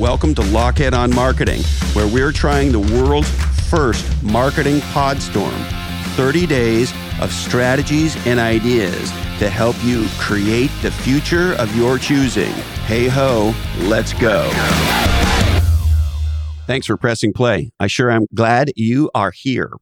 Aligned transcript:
Welcome 0.00 0.34
to 0.36 0.40
Lochhead 0.40 0.94
on 0.94 1.14
Marketing, 1.14 1.60
where 1.92 2.08
we're 2.08 2.32
trying 2.32 2.72
the 2.72 2.78
world's 2.78 3.28
first 3.68 4.22
marketing 4.22 4.78
podstorm 4.94 5.52
30 6.16 6.46
days 6.46 6.90
of 7.20 7.30
strategies 7.30 8.16
and 8.26 8.40
ideas 8.40 9.10
to 9.40 9.50
help 9.50 9.76
you 9.84 10.06
create 10.18 10.70
the 10.80 10.90
future 10.90 11.52
of 11.56 11.76
your 11.76 11.98
choosing. 11.98 12.52
Hey 12.86 13.08
ho, 13.08 13.54
let's 13.80 14.14
go. 14.14 14.50
Thanks 16.70 16.86
for 16.86 16.96
pressing 16.96 17.32
play. 17.32 17.72
I 17.80 17.88
sure 17.88 18.12
am 18.12 18.26
glad 18.32 18.70
you 18.76 19.10
are 19.12 19.32
here. 19.32 19.72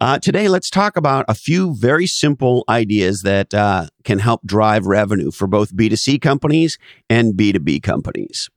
Uh, 0.00 0.18
today, 0.18 0.48
let's 0.48 0.70
talk 0.70 0.96
about 0.96 1.26
a 1.28 1.34
few 1.34 1.74
very 1.74 2.06
simple 2.06 2.64
ideas 2.70 3.20
that 3.20 3.52
uh, 3.52 3.88
can 4.02 4.18
help 4.18 4.40
drive 4.46 4.86
revenue 4.86 5.30
for 5.30 5.46
both 5.46 5.76
B2C 5.76 6.22
companies 6.22 6.78
and 7.10 7.34
B2B 7.34 7.82
companies. 7.82 8.48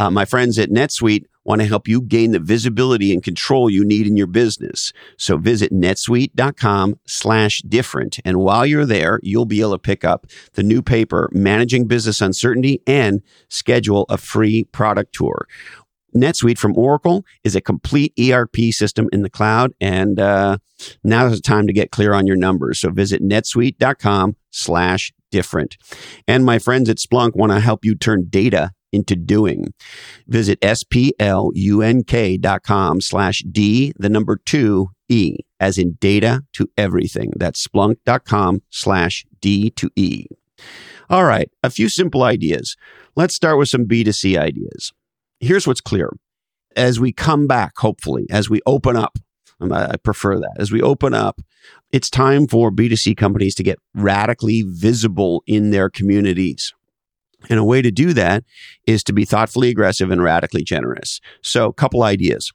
Uh, 0.00 0.10
my 0.10 0.24
friends 0.24 0.58
at 0.58 0.70
NetSuite 0.70 1.26
want 1.44 1.60
to 1.60 1.66
help 1.68 1.86
you 1.86 2.00
gain 2.02 2.32
the 2.32 2.40
visibility 2.40 3.12
and 3.12 3.22
control 3.22 3.70
you 3.70 3.84
need 3.84 4.08
in 4.08 4.16
your 4.16 4.26
business. 4.26 4.92
So 5.16 5.36
visit 5.36 5.72
netsuite.com 5.72 6.98
slash 7.06 7.62
different. 7.62 8.18
And 8.24 8.38
while 8.38 8.66
you're 8.66 8.86
there, 8.86 9.20
you'll 9.22 9.44
be 9.44 9.60
able 9.60 9.72
to 9.72 9.78
pick 9.78 10.04
up 10.04 10.26
the 10.54 10.62
new 10.64 10.82
paper, 10.82 11.28
Managing 11.32 11.86
Business 11.86 12.20
Uncertainty, 12.20 12.82
and 12.84 13.22
schedule 13.48 14.06
a 14.08 14.18
free 14.18 14.64
product 14.64 15.12
tour. 15.12 15.46
NetSuite 16.14 16.58
from 16.58 16.76
Oracle 16.76 17.24
is 17.44 17.56
a 17.56 17.60
complete 17.60 18.12
ERP 18.18 18.56
system 18.70 19.08
in 19.12 19.22
the 19.22 19.30
cloud. 19.30 19.72
And 19.80 20.18
uh, 20.20 20.58
now 21.04 21.26
is 21.26 21.36
the 21.36 21.42
time 21.42 21.66
to 21.66 21.72
get 21.72 21.90
clear 21.90 22.14
on 22.14 22.26
your 22.26 22.36
numbers. 22.36 22.80
So 22.80 22.90
visit 22.90 23.22
netsuite.com 23.22 24.36
slash 24.50 25.12
different. 25.30 25.76
And 26.28 26.44
my 26.44 26.58
friends 26.58 26.88
at 26.88 26.98
Splunk 26.98 27.34
want 27.34 27.52
to 27.52 27.60
help 27.60 27.84
you 27.84 27.94
turn 27.94 28.26
data 28.28 28.72
into 28.92 29.16
doing. 29.16 29.72
Visit 30.28 30.60
splunk.com 30.60 31.00
slash 33.00 33.42
D, 33.50 33.92
the 33.98 34.08
number 34.10 34.36
two 34.36 34.90
E, 35.08 35.38
as 35.58 35.78
in 35.78 35.96
data 36.00 36.42
to 36.52 36.68
everything. 36.76 37.32
That's 37.36 37.66
splunk.com 37.66 38.62
slash 38.70 39.24
D 39.40 39.70
to 39.70 39.90
E. 39.96 40.26
All 41.10 41.24
right, 41.24 41.50
a 41.62 41.70
few 41.70 41.88
simple 41.88 42.22
ideas. 42.22 42.76
Let's 43.16 43.34
start 43.34 43.58
with 43.58 43.68
some 43.68 43.86
B2C 43.86 44.38
ideas 44.38 44.92
here's 45.42 45.66
what's 45.66 45.80
clear. 45.82 46.10
As 46.74 46.98
we 46.98 47.12
come 47.12 47.46
back, 47.46 47.72
hopefully, 47.76 48.26
as 48.30 48.48
we 48.48 48.62
open 48.64 48.96
up, 48.96 49.18
I 49.60 49.96
prefer 50.02 50.38
that. 50.38 50.54
As 50.58 50.72
we 50.72 50.80
open 50.80 51.12
up, 51.12 51.40
it's 51.92 52.08
time 52.08 52.48
for 52.48 52.70
B2C 52.70 53.16
companies 53.16 53.54
to 53.56 53.62
get 53.62 53.78
radically 53.94 54.64
visible 54.66 55.42
in 55.46 55.70
their 55.70 55.90
communities. 55.90 56.72
And 57.50 57.58
a 57.58 57.64
way 57.64 57.82
to 57.82 57.90
do 57.90 58.12
that 58.14 58.44
is 58.86 59.04
to 59.04 59.12
be 59.12 59.24
thoughtfully 59.24 59.68
aggressive 59.68 60.10
and 60.10 60.22
radically 60.22 60.64
generous. 60.64 61.20
So, 61.42 61.66
a 61.66 61.74
couple 61.74 62.02
ideas. 62.02 62.50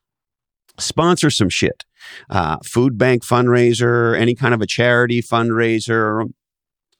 Sponsor 0.80 1.30
some 1.30 1.50
shit. 1.50 1.84
Uh, 2.30 2.58
food 2.64 2.98
bank 2.98 3.24
fundraiser, 3.26 4.18
any 4.18 4.36
kind 4.36 4.54
of 4.54 4.62
a 4.62 4.68
charity 4.68 5.22
fundraiser, 5.22 6.30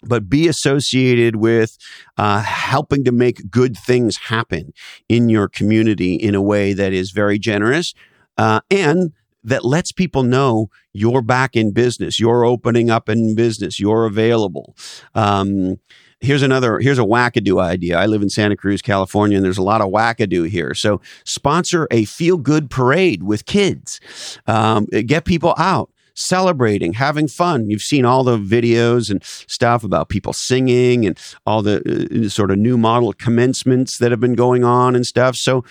but 0.04 0.30
be 0.30 0.48
associated 0.48 1.38
with 1.38 1.78
uh, 2.18 2.42
helping 2.42 3.04
to 3.04 3.12
make 3.12 3.50
good 3.50 3.78
things 3.78 4.18
happen 4.18 4.74
in 5.10 5.30
your 5.30 5.48
community 5.48 6.16
in 6.16 6.36
a 6.36 6.42
way 6.42 6.74
that 6.74 6.94
is 6.94 7.12
very 7.12 7.40
generous 7.40 7.94
uh, 8.38 8.62
and 8.70 9.12
that 9.44 9.64
lets 9.64 9.92
people 9.92 10.24
know 10.24 10.70
you're 10.94 11.22
back 11.22 11.56
in 11.56 11.72
business, 11.72 12.20
you're 12.20 12.44
opening 12.44 12.90
up 12.90 13.08
in 13.08 13.36
business, 13.36 13.80
you're 13.80 14.06
available. 14.06 14.76
Um, 15.16 15.80
here's 16.20 16.42
another 16.42 16.80
here's 16.80 17.00
a 17.00 17.04
wackadoo 17.04 17.62
idea. 17.62 17.98
I 17.98 18.08
live 18.08 18.22
in 18.22 18.30
santa 18.30 18.56
cruz 18.56 18.82
california 18.82 19.38
and 19.38 19.46
there's 19.46 19.58
a 19.58 19.64
lot 19.64 19.82
of 19.82 19.90
wackadoo 19.90 20.50
here. 20.50 20.74
So 20.74 21.00
sponsor 21.26 21.88
a 21.92 22.06
feel 22.06 22.38
good 22.38 22.70
parade 22.70 23.24
with 23.24 23.46
kids. 23.46 24.00
Um, 24.48 24.86
get 24.86 25.26
people 25.26 25.54
out 25.58 25.92
celebrating, 26.18 26.94
having 26.94 27.28
fun. 27.28 27.70
You've 27.70 27.82
seen 27.82 28.04
all 28.04 28.24
the 28.24 28.38
videos 28.38 29.10
and 29.10 29.24
stuff 29.24 29.84
about 29.84 30.10
people 30.10 30.34
singing 30.34 31.06
and 31.06 31.18
all 31.46 31.62
the 31.62 32.26
uh, 32.26 32.30
sort 32.30 32.52
of 32.52 32.58
new 32.58 32.78
model 32.78 33.14
commencements 33.14 34.00
that 34.00 34.12
have 34.12 34.20
been 34.20 34.34
going 34.34 34.64
on 34.64 34.96
and 34.96 35.06
stuff. 35.06 35.36
So 35.36 35.64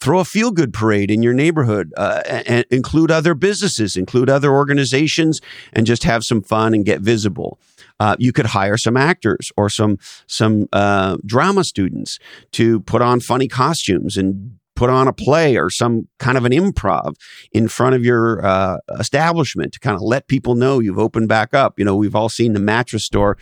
throw 0.00 0.20
a 0.20 0.24
feel 0.24 0.52
good 0.52 0.72
parade 0.72 1.10
in 1.10 1.22
your 1.22 1.34
neighborhood 1.34 1.92
uh, 1.96 2.22
and 2.26 2.64
include 2.70 3.10
other 3.10 3.34
businesses, 3.34 3.96
include 3.96 4.30
other 4.30 4.52
organizations, 4.52 5.40
and 5.72 5.86
just 5.86 6.04
have 6.04 6.22
some 6.22 6.42
fun 6.42 6.74
and 6.74 6.84
get 6.84 7.00
visible. 7.00 7.58
Uh, 8.00 8.14
you 8.18 8.32
could 8.32 8.46
hire 8.46 8.76
some 8.76 8.96
actors 8.96 9.50
or 9.56 9.68
some 9.68 9.98
some 10.28 10.68
uh, 10.72 11.16
drama 11.26 11.64
students 11.64 12.18
to 12.52 12.80
put 12.80 13.02
on 13.02 13.18
funny 13.18 13.48
costumes 13.48 14.16
and 14.16 14.57
put 14.78 14.88
on 14.88 15.08
a 15.08 15.12
play 15.12 15.56
or 15.56 15.68
some 15.68 16.06
kind 16.20 16.38
of 16.38 16.44
an 16.44 16.52
improv 16.52 17.16
in 17.50 17.66
front 17.66 17.96
of 17.96 18.04
your 18.04 18.46
uh, 18.46 18.78
establishment 19.00 19.72
to 19.72 19.80
kind 19.80 19.96
of 19.96 20.02
let 20.02 20.28
people 20.28 20.54
know 20.54 20.78
you've 20.78 21.00
opened 21.00 21.26
back 21.28 21.52
up. 21.52 21.80
You 21.80 21.84
know, 21.84 21.96
we've 21.96 22.14
all 22.14 22.28
seen 22.28 22.52
the 22.52 22.60
mattress 22.60 23.04
store 23.04 23.36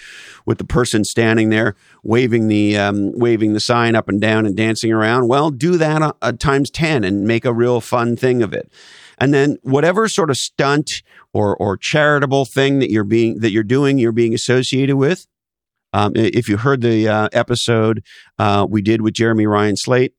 with 0.46 0.56
the 0.56 0.64
person 0.64 1.04
standing 1.04 1.50
there 1.50 1.76
waving 2.02 2.48
the 2.48 2.78
um, 2.78 3.12
waving 3.18 3.52
the 3.52 3.60
sign 3.60 3.94
up 3.94 4.08
and 4.08 4.18
down 4.18 4.46
and 4.46 4.56
dancing 4.56 4.90
around. 4.90 5.28
Well, 5.28 5.50
do 5.50 5.76
that 5.76 6.00
uh, 6.00 6.14
uh, 6.22 6.32
times 6.32 6.70
ten 6.70 7.04
and 7.04 7.26
make 7.26 7.44
a 7.44 7.52
real 7.52 7.82
fun 7.82 8.16
thing 8.16 8.42
of 8.42 8.54
it. 8.54 8.72
And 9.18 9.34
then 9.34 9.58
whatever 9.60 10.08
sort 10.08 10.30
of 10.30 10.38
stunt 10.38 11.02
or 11.34 11.54
or 11.58 11.76
charitable 11.76 12.46
thing 12.46 12.78
that 12.78 12.90
you're 12.90 13.04
being 13.04 13.40
that 13.40 13.50
you're 13.50 13.62
doing, 13.62 13.98
you're 13.98 14.10
being 14.10 14.32
associated 14.32 14.96
with. 14.96 15.26
Um, 15.92 16.12
if 16.14 16.48
you 16.48 16.56
heard 16.56 16.80
the 16.80 17.08
uh, 17.08 17.28
episode 17.34 18.02
uh, 18.38 18.66
we 18.68 18.80
did 18.80 19.02
with 19.02 19.12
Jeremy 19.12 19.46
Ryan 19.46 19.76
Slate, 19.76 20.14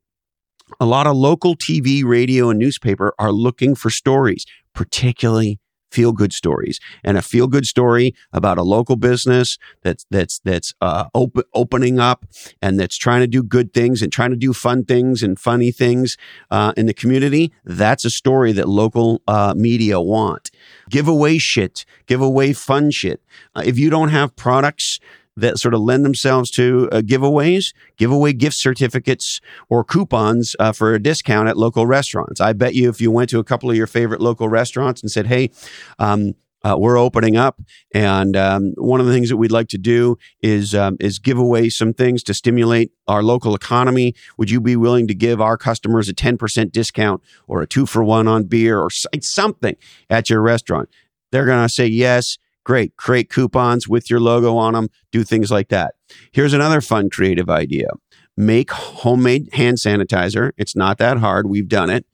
a 0.80 0.86
lot 0.86 1.08
of 1.08 1.16
local 1.16 1.56
TV, 1.56 2.04
radio, 2.04 2.50
and 2.50 2.60
newspaper 2.60 3.14
are 3.20 3.32
looking 3.32 3.76
for 3.76 3.90
stories, 3.90 4.46
particularly 4.74 5.60
feel 5.92 6.12
good 6.12 6.34
stories. 6.34 6.80
And 7.04 7.18
a 7.18 7.22
feel 7.22 7.48
good 7.48 7.66
story 7.66 8.14
about 8.34 8.58
a 8.58 8.64
local 8.64 8.96
business 8.96 9.58
that's 9.84 10.06
that's 10.12 10.40
that's 10.44 10.74
uh, 10.82 11.06
op- 11.14 11.48
opening 11.54 12.00
up 12.00 12.26
and 12.62 12.80
that's 12.80 12.98
trying 12.98 13.22
to 13.22 13.28
do 13.28 13.44
good 13.44 13.74
things 13.74 14.02
and 14.02 14.12
trying 14.12 14.32
to 14.32 14.36
do 14.36 14.54
fun 14.54 14.86
things 14.86 15.24
and 15.24 15.40
funny 15.40 15.72
things 15.72 16.18
uh, 16.52 16.74
in 16.76 16.86
the 16.86 16.94
community 16.94 17.52
that's 17.64 18.06
a 18.06 18.10
story 18.10 18.52
that 18.52 18.68
local 18.68 19.22
uh, 19.28 19.54
media 19.56 20.00
want. 20.00 20.52
Give 20.90 21.08
away 21.08 21.38
shit. 21.38 21.86
Give 22.06 22.22
away 22.22 22.54
fun 22.54 22.92
shit. 22.92 23.22
Uh, 23.56 23.64
if 23.66 23.80
you 23.80 23.90
don't 23.90 24.10
have 24.10 24.36
products 24.36 25.00
that 25.38 25.58
sort 25.58 25.74
of 25.74 25.80
lend 25.80 26.04
themselves 26.04 26.52
to 26.52 26.90
uh, 26.92 27.02
giveaways, 27.02 27.74
give 27.98 28.12
away 28.12 28.34
gift 28.34 28.58
certificates 28.58 29.40
or 29.70 29.84
coupons 29.84 30.56
uh, 30.60 30.74
for 30.74 30.94
a 30.94 31.00
discount 31.00 31.48
at 31.48 31.56
local 31.56 31.86
restaurants. 31.86 32.42
I 32.42 32.54
bet 32.54 32.74
you 32.74 32.90
if 32.90 33.00
you 33.00 33.12
went 33.12 33.30
to 33.30 33.40
a 33.40 33.44
couple 33.44 33.70
of 33.70 33.78
your 33.78 33.88
favorite 33.88 34.20
local 34.20 34.50
restaurants 34.50 35.02
and 35.02 35.10
said, 35.10 35.28
hey, 35.28 35.52
um, 36.00 36.34
uh, 36.64 36.76
we're 36.76 36.98
opening 36.98 37.38
up, 37.38 37.62
and 37.94 38.36
um, 38.36 38.74
one 38.78 39.00
of 39.00 39.06
the 39.06 39.14
things 39.14 39.30
that 39.30 39.38
we'd 39.38 39.52
like 39.52 39.68
to 39.70 39.78
do 39.78 40.18
is 40.42 40.74
um, 40.74 40.98
is 41.00 41.20
give 41.20 41.38
away 41.38 41.70
some 41.70 41.94
things 41.94 42.24
to 42.24 42.34
stimulate 42.34 42.92
our 43.08 43.22
local 43.22 43.54
economy. 43.54 44.16
Would 44.38 44.50
you 44.50 44.60
be 44.60 44.76
willing 44.76 45.08
to 45.08 45.14
give 45.14 45.40
our 45.40 45.56
customers 45.56 46.10
a 46.10 46.14
ten 46.14 46.36
percent 46.36 46.74
discount 46.74 47.22
or 47.48 47.62
a 47.62 47.68
two 47.68 47.86
for 47.86 48.04
one 48.04 48.28
on 48.28 48.46
beer 48.46 48.80
or 48.80 48.90
something 49.22 49.76
at 50.10 50.30
your 50.32 50.42
restaurant? 50.42 50.90
They're 51.32 51.46
going 51.46 51.66
to 51.66 51.74
say 51.74 51.86
yes. 51.86 52.38
Great. 52.68 52.98
Create 52.98 53.30
coupons 53.30 53.88
with 53.88 54.10
your 54.10 54.20
logo 54.20 54.58
on 54.58 54.74
them. 54.74 54.90
Do 55.14 55.24
things 55.24 55.50
like 55.50 55.70
that. 55.70 55.96
Here's 56.34 56.52
another 56.52 56.82
fun 56.82 57.10
creative 57.10 57.50
idea. 57.50 57.88
Make 58.36 58.72
homemade 58.72 59.48
hand 59.54 59.78
sanitizer. 59.78 60.52
It's 60.58 60.76
not 60.76 60.98
that 60.98 61.20
hard. 61.20 61.48
We've 61.48 61.70
done 61.70 61.90
it. 61.90 62.06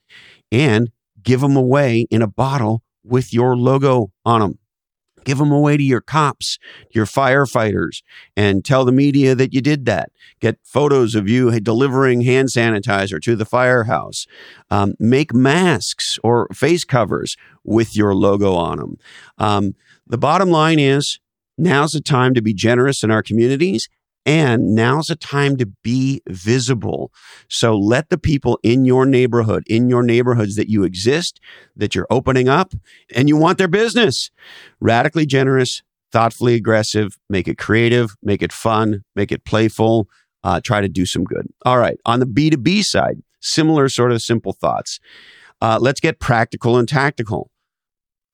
And 0.52 0.92
give 1.24 1.42
them 1.42 1.56
away 1.56 2.06
in 2.12 2.22
a 2.22 2.28
bottle 2.28 2.84
with 3.04 3.34
your 3.34 3.58
logo 3.58 4.12
on 4.26 4.42
them. 4.42 4.60
Give 5.24 5.38
them 5.38 5.52
away 5.52 5.78
to 5.78 5.84
your 5.84 6.02
cops, 6.02 6.58
your 6.92 7.06
firefighters, 7.06 8.02
and 8.36 8.64
tell 8.64 8.86
the 8.86 8.92
media 8.92 9.36
that 9.36 9.54
you 9.54 9.62
did 9.62 9.86
that. 9.86 10.12
Get 10.40 10.60
photos 10.64 11.16
of 11.16 11.28
you 11.30 11.52
delivering 11.60 12.22
hand 12.22 12.50
sanitizer 12.50 13.22
to 13.22 13.36
the 13.36 13.46
firehouse. 13.46 14.26
Um, 14.70 14.94
make 15.00 15.34
masks 15.34 16.18
or 16.24 16.48
face 16.54 16.84
covers 16.84 17.36
with 17.64 17.96
your 17.96 18.14
logo 18.14 18.54
on 18.54 18.78
them. 18.78 18.98
Um, 19.38 19.76
the 20.06 20.18
bottom 20.18 20.50
line 20.50 20.80
is 20.80 21.20
now's 21.58 21.92
the 21.92 22.02
time 22.02 22.34
to 22.34 22.42
be 22.42 22.54
generous 22.54 23.04
in 23.04 23.12
our 23.12 23.24
communities 23.24 23.88
and 24.26 24.74
now's 24.74 25.08
the 25.08 25.16
time 25.16 25.58
to 25.58 25.66
be 25.66 26.22
visible. 26.28 27.12
So 27.48 27.78
let 27.78 28.10
the 28.10 28.18
people 28.18 28.60
in 28.64 28.86
your 28.86 29.06
neighborhood, 29.06 29.64
in 29.68 29.90
your 29.90 30.04
neighborhoods 30.04 30.56
that 30.56 30.70
you 30.70 30.84
exist, 30.84 31.40
that 31.76 31.94
you're 31.94 32.08
opening 32.10 32.48
up 32.48 32.74
and 33.16 33.28
you 33.28 33.38
want 33.38 33.58
their 33.58 33.68
business. 33.68 34.32
Radically 34.80 35.26
generous, 35.26 35.82
thoughtfully 36.12 36.56
aggressive, 36.56 37.18
make 37.30 37.48
it 37.48 37.58
creative, 37.58 38.16
make 38.22 38.42
it 38.42 38.54
fun, 38.54 39.04
make 39.16 39.32
it 39.32 39.46
playful, 39.46 40.08
uh, 40.44 40.62
try 40.62 40.82
to 40.82 40.90
do 40.90 41.06
some 41.06 41.24
good. 41.24 41.48
All 41.66 41.78
right. 41.78 41.98
On 42.06 42.20
the 42.20 42.26
B2B 42.26 42.84
side, 42.84 43.22
similar 43.42 43.90
sort 43.90 44.12
of 44.12 44.22
simple 44.22 44.54
thoughts. 44.54 45.00
Uh, 45.62 45.80
let's 45.82 46.00
get 46.00 46.20
practical 46.20 46.78
and 46.78 46.88
tactical. 46.88 47.50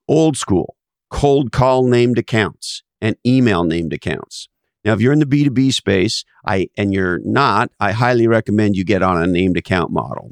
Old 0.07 0.37
school 0.37 0.75
cold 1.09 1.51
call 1.51 1.87
named 1.87 2.17
accounts 2.17 2.83
and 3.01 3.15
email 3.25 3.63
named 3.63 3.93
accounts. 3.93 4.47
Now, 4.85 4.93
if 4.93 5.01
you're 5.01 5.13
in 5.13 5.19
the 5.19 5.25
B2B 5.25 5.73
space, 5.73 6.23
I 6.45 6.69
and 6.77 6.93
you're 6.93 7.19
not, 7.23 7.71
I 7.79 7.91
highly 7.91 8.27
recommend 8.27 8.75
you 8.75 8.83
get 8.83 9.03
on 9.03 9.21
a 9.21 9.27
named 9.27 9.57
account 9.57 9.91
model. 9.91 10.31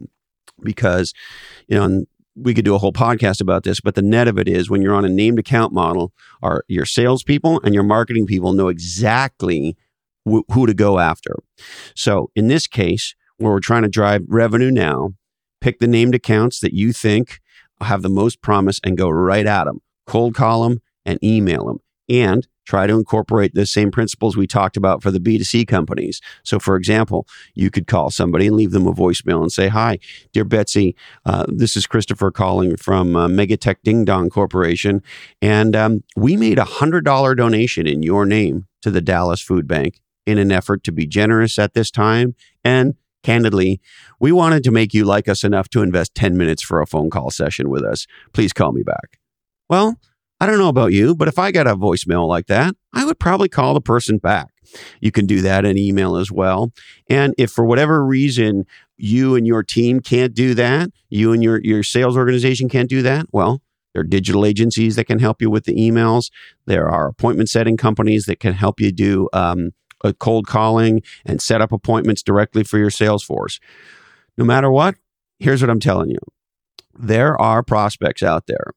because, 0.63 1.13
you 1.67 1.77
know, 1.77 2.05
we 2.35 2.53
could 2.53 2.65
do 2.65 2.75
a 2.75 2.77
whole 2.77 2.94
podcast 2.94 3.41
about 3.41 3.63
this, 3.63 3.79
but 3.81 3.95
the 3.95 4.01
net 4.01 4.27
of 4.27 4.38
it 4.38 4.47
is 4.47 4.69
when 4.69 4.81
you're 4.81 4.95
on 4.95 5.05
a 5.05 5.09
named 5.09 5.39
account 5.39 5.73
model, 5.73 6.13
our 6.41 6.63
your 6.67 6.85
salespeople 6.85 7.59
and 7.63 7.73
your 7.73 7.83
marketing 7.83 8.25
people 8.25 8.53
know 8.53 8.67
exactly 8.67 9.75
wh- 10.29 10.45
who 10.51 10.65
to 10.67 10.73
go 10.73 10.99
after. 10.99 11.35
So 11.95 12.29
in 12.35 12.47
this 12.47 12.67
case, 12.67 13.15
where 13.38 13.51
we're 13.51 13.59
trying 13.59 13.83
to 13.83 13.89
drive 13.89 14.23
revenue 14.27 14.71
now, 14.71 15.13
pick 15.61 15.79
the 15.79 15.88
named 15.88 16.15
accounts 16.15 16.59
that 16.59 16.73
you 16.73 16.94
think 16.94 17.39
have 17.81 18.01
the 18.01 18.09
most 18.09 18.41
promise 18.41 18.79
and 18.83 18.97
go 18.97 19.09
right 19.09 19.45
at 19.45 19.65
them. 19.65 19.81
Cold 20.05 20.35
call 20.35 20.63
them 20.63 20.81
and 21.05 21.23
email 21.23 21.65
them. 21.65 21.79
And 22.09 22.47
try 22.67 22.85
to 22.85 22.93
incorporate 22.93 23.53
the 23.53 23.65
same 23.65 23.89
principles 23.91 24.35
we 24.35 24.45
talked 24.45 24.77
about 24.77 25.01
for 25.01 25.09
the 25.09 25.19
B2C 25.19 25.67
companies. 25.67 26.21
So, 26.43 26.59
for 26.59 26.75
example, 26.75 27.25
you 27.55 27.71
could 27.71 27.87
call 27.87 28.11
somebody 28.11 28.47
and 28.47 28.55
leave 28.55 28.71
them 28.71 28.85
a 28.85 28.93
voicemail 28.93 29.41
and 29.41 29.51
say, 29.51 29.69
Hi, 29.69 29.99
dear 30.33 30.43
Betsy, 30.43 30.95
uh, 31.25 31.45
this 31.47 31.77
is 31.77 31.87
Christopher 31.87 32.29
calling 32.29 32.75
from 32.75 33.15
uh, 33.15 33.27
Megatech 33.27 33.77
Ding 33.83 34.03
Dong 34.05 34.29
Corporation. 34.29 35.01
And 35.41 35.75
um, 35.75 36.03
we 36.15 36.35
made 36.35 36.59
a 36.59 36.65
$100 36.65 37.37
donation 37.37 37.87
in 37.87 38.03
your 38.03 38.25
name 38.25 38.67
to 38.81 38.91
the 38.91 39.01
Dallas 39.01 39.41
Food 39.41 39.67
Bank 39.67 40.01
in 40.25 40.37
an 40.37 40.51
effort 40.51 40.83
to 40.83 40.91
be 40.91 41.07
generous 41.07 41.57
at 41.57 41.73
this 41.73 41.89
time. 41.89 42.35
And 42.63 42.95
candidly, 43.23 43.79
we 44.19 44.31
wanted 44.31 44.63
to 44.65 44.71
make 44.71 44.93
you 44.93 45.05
like 45.05 45.29
us 45.29 45.43
enough 45.43 45.69
to 45.69 45.81
invest 45.81 46.13
10 46.15 46.37
minutes 46.37 46.63
for 46.63 46.81
a 46.81 46.87
phone 46.87 47.09
call 47.09 47.31
session 47.31 47.69
with 47.69 47.83
us. 47.83 48.05
Please 48.33 48.51
call 48.51 48.73
me 48.73 48.83
back. 48.83 49.19
Well, 49.69 49.97
I 50.39 50.45
don't 50.45 50.59
know 50.59 50.69
about 50.69 50.93
you, 50.93 51.15
but 51.15 51.27
if 51.27 51.39
I 51.39 51.51
got 51.51 51.67
a 51.67 51.75
voicemail 51.75 52.27
like 52.27 52.45
that, 52.47 52.75
I 52.93 53.05
would 53.05 53.19
probably 53.19 53.49
call 53.49 53.73
the 53.73 53.81
person 53.81 54.19
back. 54.19 54.49
You 55.01 55.11
can 55.11 55.25
do 55.25 55.41
that 55.41 55.65
in 55.65 55.77
email 55.77 56.15
as 56.15 56.31
well. 56.31 56.71
And 57.09 57.33
if 57.37 57.51
for 57.51 57.65
whatever 57.65 58.05
reason 58.05 58.65
you 58.97 59.35
and 59.35 59.47
your 59.47 59.63
team 59.63 59.99
can't 59.99 60.33
do 60.33 60.53
that, 60.53 60.89
you 61.09 61.31
and 61.31 61.43
your, 61.43 61.59
your 61.63 61.81
sales 61.83 62.15
organization 62.15 62.69
can't 62.69 62.89
do 62.89 63.01
that, 63.01 63.27
well, 63.31 63.61
there 63.93 64.01
are 64.01 64.07
digital 64.07 64.45
agencies 64.45 64.95
that 64.95 65.05
can 65.05 65.17
help 65.19 65.41
you 65.41 65.49
with 65.49 65.65
the 65.65 65.75
emails. 65.75 66.29
There 66.67 66.87
are 66.87 67.07
appointment 67.07 67.49
setting 67.49 67.77
companies 67.77 68.25
that 68.25 68.39
can 68.39 68.53
help 68.53 68.79
you 68.79 68.91
do 68.91 69.29
um, 69.33 69.71
a 70.03 70.13
cold 70.13 70.45
calling 70.45 71.01
and 71.25 71.41
set 71.41 71.61
up 71.61 71.71
appointments 71.71 72.21
directly 72.21 72.63
for 72.63 72.77
your 72.77 72.91
sales 72.91 73.23
force. 73.23 73.59
No 74.37 74.45
matter 74.45 74.69
what, 74.69 74.95
here's 75.39 75.61
what 75.61 75.71
I'm 75.71 75.79
telling 75.79 76.11
you. 76.11 76.19
There 76.93 77.39
are 77.41 77.63
prospects 77.63 78.21
out 78.21 78.45
there 78.45 78.73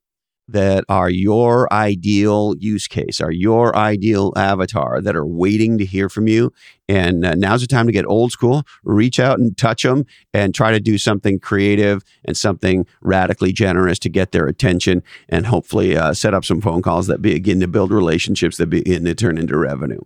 that 0.52 0.84
are 0.88 1.10
your 1.10 1.72
ideal 1.72 2.54
use 2.58 2.86
case, 2.86 3.20
are 3.20 3.30
your 3.30 3.76
ideal 3.76 4.32
avatar 4.36 5.00
that 5.00 5.16
are 5.16 5.26
waiting 5.26 5.78
to 5.78 5.84
hear 5.84 6.08
from 6.08 6.26
you. 6.28 6.52
And 6.90 7.24
uh, 7.24 7.34
now's 7.36 7.60
the 7.60 7.68
time 7.68 7.86
to 7.86 7.92
get 7.92 8.04
old 8.04 8.32
school, 8.32 8.64
reach 8.82 9.20
out 9.20 9.38
and 9.38 9.56
touch 9.56 9.84
them 9.84 10.06
and 10.34 10.52
try 10.52 10.72
to 10.72 10.80
do 10.80 10.98
something 10.98 11.38
creative 11.38 12.02
and 12.24 12.36
something 12.36 12.84
radically 13.00 13.52
generous 13.52 14.00
to 14.00 14.08
get 14.08 14.32
their 14.32 14.48
attention 14.48 15.04
and 15.28 15.46
hopefully 15.46 15.96
uh, 15.96 16.12
set 16.14 16.34
up 16.34 16.44
some 16.44 16.60
phone 16.60 16.82
calls 16.82 17.06
that 17.06 17.22
begin 17.22 17.60
to 17.60 17.68
build 17.68 17.92
relationships 17.92 18.56
that 18.56 18.66
begin 18.66 19.04
to 19.04 19.14
turn 19.14 19.38
into 19.38 19.56
revenue. 19.56 20.00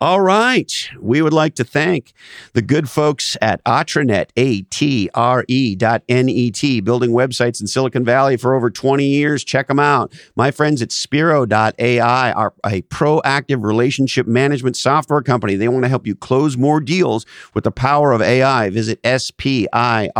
All 0.00 0.22
right. 0.22 0.72
We 0.98 1.20
would 1.20 1.34
like 1.34 1.56
to 1.56 1.64
thank 1.64 2.14
the 2.54 2.62
good 2.62 2.88
folks 2.88 3.36
at 3.42 3.62
Atrenet, 3.64 4.30
A 4.34 4.62
T 4.62 5.10
R 5.14 5.44
E 5.46 5.76
dot 5.76 6.04
N 6.08 6.30
E 6.30 6.50
T, 6.50 6.80
building 6.80 7.10
websites 7.10 7.60
in 7.60 7.66
Silicon 7.66 8.02
Valley 8.02 8.38
for 8.38 8.54
over 8.54 8.70
20 8.70 9.04
years. 9.04 9.44
Check 9.44 9.68
them 9.68 9.78
out. 9.78 10.10
My 10.36 10.50
friends 10.50 10.80
at 10.80 10.90
Spiro.ai 10.90 12.32
are 12.32 12.54
a 12.64 12.80
proactive 12.82 13.62
relationship 13.62 14.26
management 14.26 14.78
software 14.78 15.20
company. 15.20 15.54
They 15.56 15.68
want 15.68 15.82
to 15.84 15.90
help 15.90 16.06
you 16.06 16.13
close 16.20 16.56
more 16.56 16.80
deals 16.80 17.26
with 17.54 17.64
the 17.64 17.70
power 17.70 18.12
of 18.12 18.22
AI. 18.22 18.70
Visit 18.70 19.00
spiro.ai. 19.04 20.10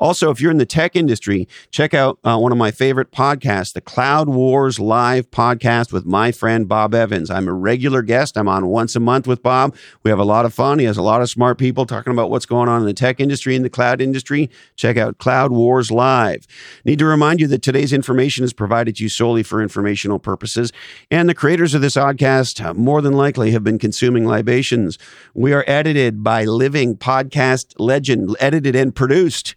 Also, 0.00 0.30
if 0.30 0.40
you're 0.40 0.50
in 0.50 0.58
the 0.58 0.66
tech 0.66 0.96
industry, 0.96 1.48
check 1.70 1.94
out 1.94 2.18
uh, 2.24 2.38
one 2.38 2.52
of 2.52 2.58
my 2.58 2.70
favorite 2.70 3.10
podcasts, 3.10 3.72
the 3.72 3.80
Cloud 3.80 4.28
Wars 4.28 4.78
Live 4.78 5.30
podcast 5.30 5.92
with 5.92 6.06
my 6.06 6.32
friend 6.32 6.68
Bob 6.68 6.94
Evans. 6.94 7.30
I'm 7.30 7.48
a 7.48 7.52
regular 7.52 8.02
guest. 8.02 8.36
I'm 8.36 8.48
on 8.48 8.66
once 8.66 8.96
a 8.96 9.00
month 9.00 9.26
with 9.26 9.42
Bob. 9.42 9.74
We 10.02 10.10
have 10.10 10.18
a 10.18 10.24
lot 10.24 10.44
of 10.44 10.54
fun. 10.54 10.78
He 10.78 10.84
has 10.84 10.96
a 10.96 11.02
lot 11.02 11.22
of 11.22 11.30
smart 11.30 11.58
people 11.58 11.86
talking 11.86 12.12
about 12.12 12.30
what's 12.30 12.46
going 12.46 12.68
on 12.68 12.80
in 12.80 12.86
the 12.86 12.94
tech 12.94 13.20
industry 13.20 13.56
and 13.56 13.64
the 13.64 13.70
cloud 13.70 14.00
industry. 14.00 14.50
Check 14.76 14.96
out 14.96 15.18
Cloud 15.18 15.52
Wars 15.52 15.90
Live. 15.90 16.46
Need 16.84 16.98
to 17.00 17.06
remind 17.06 17.40
you 17.40 17.46
that 17.48 17.62
today's 17.62 17.92
information 17.92 18.44
is 18.44 18.52
provided 18.52 18.96
to 18.96 19.02
you 19.02 19.08
solely 19.08 19.42
for 19.42 19.62
informational 19.62 20.18
purposes, 20.18 20.72
and 21.10 21.28
the 21.28 21.34
creators 21.34 21.74
of 21.74 21.80
this 21.80 21.96
podcast 21.96 22.64
uh, 22.64 22.74
more 22.74 23.00
than 23.00 23.14
likely 23.14 23.50
have 23.52 23.64
been 23.64 23.73
consuming 23.78 24.26
libations. 24.26 24.98
We 25.34 25.52
are 25.52 25.64
edited 25.66 26.22
by 26.22 26.44
living 26.44 26.96
podcast 26.96 27.74
legend, 27.78 28.36
edited 28.40 28.76
and 28.76 28.94
produced 28.94 29.54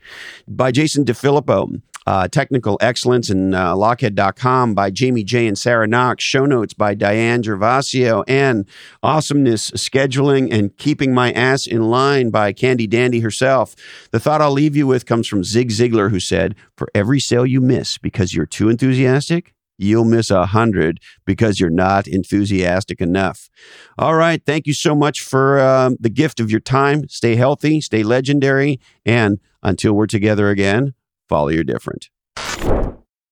by 0.47 0.71
Jason 0.71 1.05
DeFillippo. 1.05 1.81
Uh, 2.07 2.25
technical 2.25 2.77
excellence 2.79 3.29
and 3.29 3.53
uh, 3.53 3.73
lochhead.com 3.73 4.73
by 4.73 4.89
Jamie 4.89 5.25
J 5.25 5.45
and 5.45 5.57
Sarah 5.57 5.87
Knox. 5.87 6.23
Show 6.23 6.45
notes 6.45 6.73
by 6.73 6.93
Diane 6.93 7.43
Gervasio 7.43 8.23
and 8.29 8.65
awesomeness 9.03 9.71
scheduling 9.71 10.47
and 10.49 10.77
keeping 10.77 11.13
my 11.13 11.33
ass 11.33 11.67
in 11.67 11.89
line 11.89 12.29
by 12.29 12.53
Candy 12.53 12.87
Dandy 12.87 13.19
herself. 13.19 13.75
The 14.11 14.21
thought 14.21 14.41
I'll 14.41 14.53
leave 14.53 14.77
you 14.77 14.87
with 14.87 15.05
comes 15.05 15.27
from 15.27 15.43
Zig 15.43 15.67
Ziglar, 15.67 16.09
who 16.09 16.21
said, 16.21 16.55
For 16.77 16.87
every 16.95 17.19
sale 17.19 17.45
you 17.45 17.59
miss 17.59 17.97
because 17.97 18.33
you're 18.33 18.45
too 18.45 18.69
enthusiastic, 18.69 19.53
you'll 19.77 20.05
miss 20.05 20.29
a 20.29 20.47
hundred 20.47 20.99
because 21.25 21.59
you're 21.59 21.69
not 21.69 22.07
enthusiastic 22.07 23.01
enough. 23.01 23.49
All 23.97 24.15
right. 24.15 24.41
Thank 24.45 24.67
you 24.67 24.73
so 24.73 24.95
much 24.95 25.21
for 25.21 25.59
uh, 25.59 25.91
the 25.99 26.09
gift 26.09 26.39
of 26.39 26.51
your 26.51 26.59
time. 26.59 27.07
Stay 27.09 27.35
healthy, 27.35 27.81
stay 27.81 28.03
legendary, 28.03 28.79
and 29.05 29.39
until 29.63 29.93
we're 29.93 30.07
together 30.07 30.49
again, 30.49 30.93
follow 31.27 31.49
your 31.49 31.63
different. 31.63 32.09